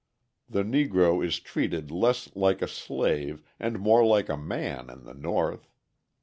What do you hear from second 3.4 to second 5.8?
and more like a man in the North.